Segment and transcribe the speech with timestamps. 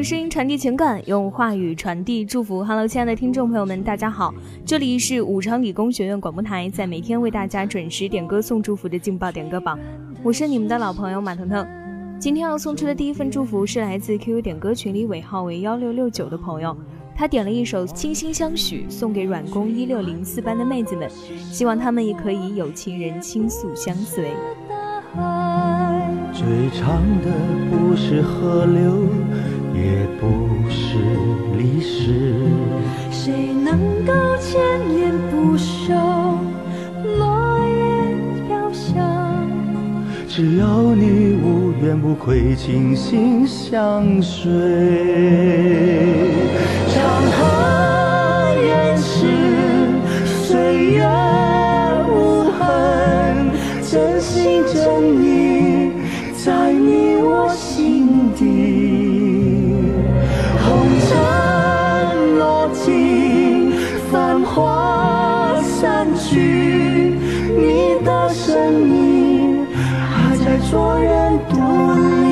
[0.00, 2.64] 用声音传递情感，用话语传递祝福。
[2.64, 4.32] Hello，亲爱的听众朋友们，大家好，
[4.64, 9.78] 这里是武昌理工学院广播台，在每天为大家准时点歌送祝福的劲爆点歌榜，
[10.22, 11.68] 我是你们的老朋友马腾腾。
[12.18, 16.74] 今天要送出的第一份祝福是来自 QQ 点歌群里尾号为幺六六九的朋友，
[17.14, 21.10] 他点了一首《倾心相许》，送给软工一六零四班的妹子们，
[21.52, 24.30] 希望他们也可以有情人倾诉相随。
[26.32, 27.30] 最长的
[27.70, 29.49] 不是河流。
[29.74, 30.98] 也不是
[31.56, 32.44] 历史，
[33.10, 35.94] 谁能够千年不朽？
[37.18, 37.78] 落叶
[38.46, 39.48] 飘香，
[40.28, 44.50] 只要你无怨无悔，倾心相随。
[70.70, 71.56] 做人独
[72.12, 72.30] 立，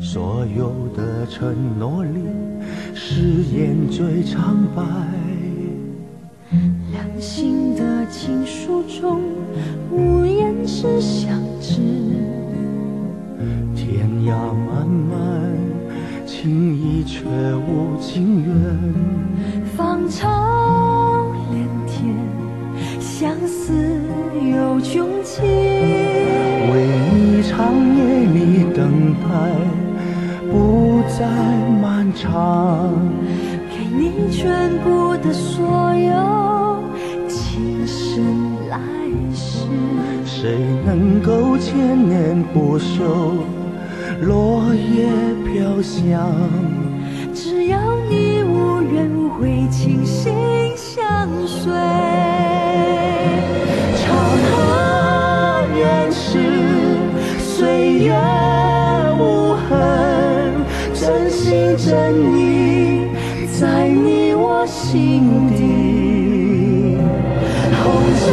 [0.00, 2.20] 所有的承诺里，
[2.94, 4.82] 誓言最苍白。
[6.92, 9.20] 两心的情书中，
[9.92, 11.74] 无言是相知。
[13.76, 15.12] 天涯漫漫，
[16.24, 18.54] 情意却无情缘。
[19.76, 20.87] 芳草。
[29.24, 29.32] 爱，
[30.50, 31.26] 不再
[31.80, 32.92] 漫长。
[33.70, 36.82] 给你全部的所有，
[37.26, 38.78] 今生来
[39.34, 39.66] 世。
[40.24, 43.38] 谁能够千年不朽，
[44.22, 45.08] 落叶
[45.44, 46.30] 飘香？
[47.34, 47.78] 只要
[48.08, 50.32] 你无怨无悔，倾心
[50.76, 51.72] 相随。
[61.88, 63.08] 心真意
[63.58, 65.24] 在你我心
[65.56, 66.98] 底。
[67.82, 67.86] 红
[68.20, 68.28] 尘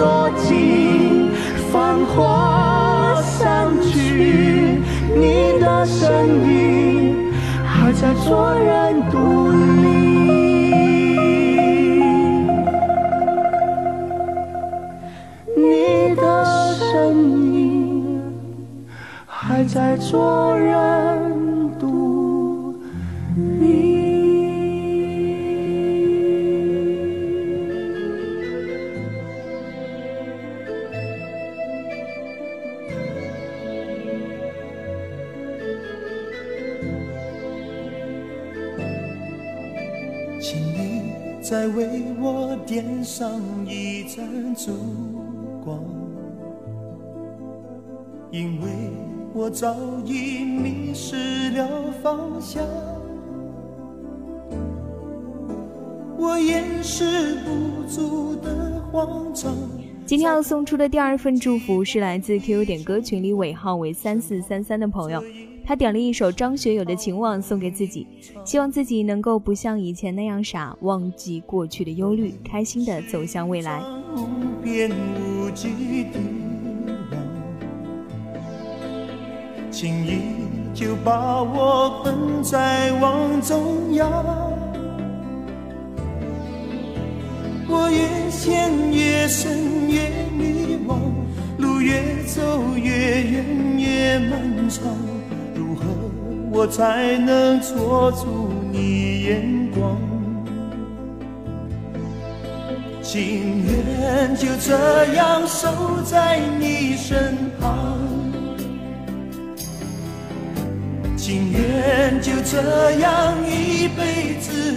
[0.00, 1.30] 落尽，
[1.70, 4.80] 繁华散去，
[5.14, 7.30] 你的身影
[7.64, 9.94] 还在做人独立。
[19.66, 21.33] 在做人独立。
[21.33, 21.33] 请你
[23.60, 23.64] 你，
[40.40, 44.72] 请你再为我点上一盏烛
[45.64, 45.82] 光，
[48.30, 48.68] 因为。
[49.36, 49.74] 我早
[50.06, 52.64] 已迷失了方向，
[56.24, 59.54] 我掩饰不住的慌张。
[60.06, 65.22] 今天要送出的第二份祝福是来自 QQ 点歌群里尾号为三四三三的朋友，
[65.66, 68.06] 他点了一首张学友的《情网》送给自己，
[68.42, 73.82] 希望自己能够不像以前那样傻，忘记过去的忧虑，开心的走向未来。
[74.16, 74.26] 无
[74.62, 75.68] 边无际
[76.04, 76.18] 的
[79.70, 80.20] 轻易
[80.72, 84.08] 就把我困在网中央，
[87.76, 90.96] 我越陷越深越迷惘，
[91.58, 93.44] 路越走越远
[93.76, 94.84] 越漫长，
[95.56, 95.84] 如何
[96.52, 99.98] 我才能捉住你眼光？
[103.02, 105.68] 情愿就这样守
[106.04, 107.98] 在你身旁。
[111.16, 114.76] 情愿就这样一辈子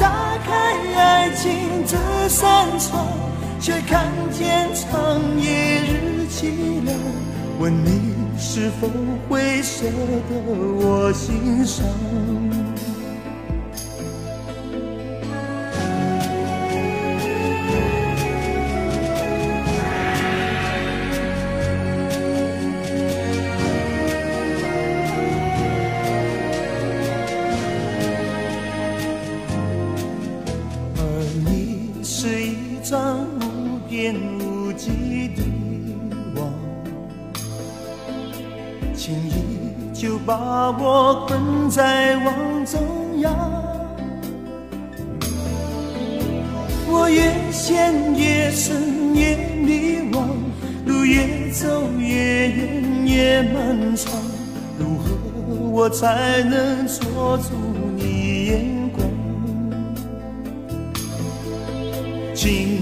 [0.00, 1.96] 打开爱情这
[2.28, 3.06] 扇窗，
[3.60, 6.96] 却看见长夜日凄凉。
[7.58, 8.88] 问你是否
[9.28, 10.34] 会舍得
[10.80, 11.84] 我心伤？
[40.24, 42.80] 把我困在网中
[43.22, 43.34] 央，
[46.88, 50.22] 我越陷越深越迷惘，
[50.86, 54.12] 路越走越远越漫长，
[54.78, 55.10] 如何
[55.72, 57.50] 我才能捉住
[57.96, 59.04] 你眼光？
[62.32, 62.81] 情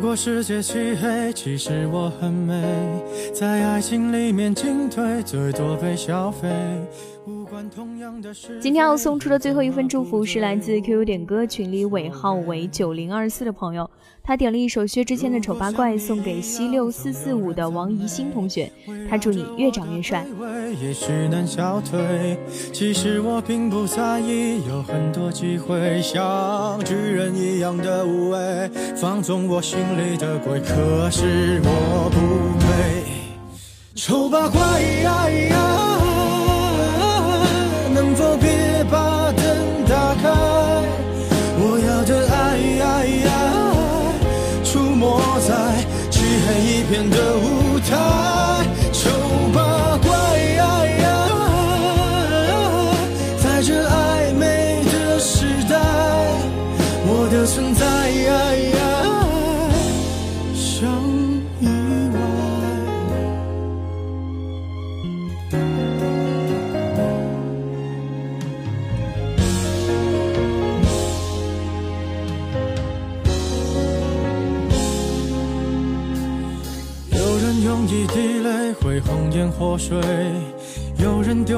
[0.00, 2.54] 如果世界漆黑，其实我很美，
[3.34, 6.48] 在爱情里面进退，最多被消费。
[8.60, 13.88] 今天要送出的最后一份祝福是来自 QQ 点歌群里尾号为九零二四的朋友，
[14.22, 18.70] 他点了一首薛之谦的《丑八怪》，送给 C 六四四五的王怡欣同学，
[19.08, 20.26] 他祝你越长越帅。
[20.80, 22.38] 也许能消退，
[22.72, 33.04] 其实我并不在意，有很多机会像巨人一样的无畏，放纵我心里的鬼，可是我不配。
[33.94, 34.60] 丑八怪。
[35.02, 35.69] 能
[46.80, 48.49] 一片的舞台。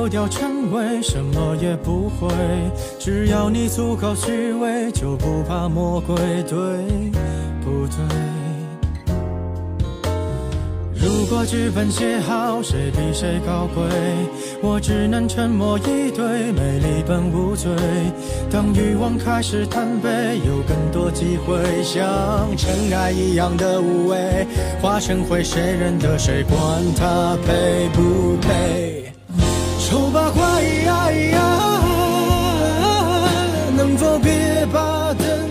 [0.00, 2.26] 丢掉称谓，什么也不会。
[2.98, 6.56] 只要你足够虚伪，就不怕魔鬼，对
[7.62, 7.98] 不对？
[10.94, 13.84] 如果剧本写好，谁比谁高贵？
[14.62, 17.70] 我只能沉默以对，美丽本无罪。
[18.50, 24.46] 当欲望开始贪杯，有更多机会像尘埃一样的无畏，
[24.80, 26.42] 化成灰，谁认得谁？
[26.44, 26.58] 管
[26.96, 29.09] 他配不配？
[34.22, 35.50] 别把灯？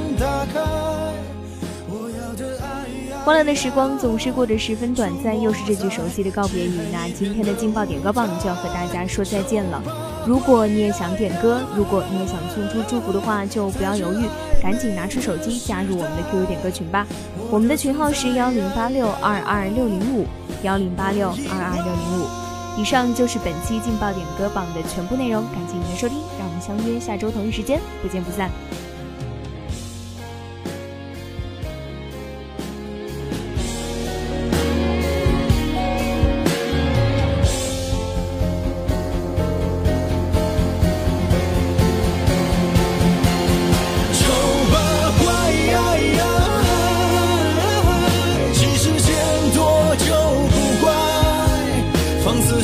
[3.26, 6.80] 欢乐的时光总是过得十分短暂，又是这句熟悉的告别语。
[6.92, 9.80] 那今天的劲爆点歌棒就要和大家说再见了。
[10.26, 14.26] 如果你也想点歌，如果你也想送出祝福的话，就不要犹豫，
[14.64, 17.06] 赶紧拿出手机加入我们的 QQ 点歌群吧。
[17.52, 20.26] 我们的群号是幺零八六二二六零五
[20.64, 22.49] 幺零八六二二六零五。
[22.78, 28.50] 以上就是本期劲爆点歌榜的全部内容，感谢您的收听，让我们相约下周同一时间不见不散。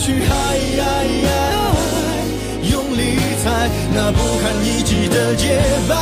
[0.05, 0.21] 去爱，
[2.61, 3.45] 用力踩
[3.91, 5.59] 那不堪一击的洁
[5.89, 5.95] 白，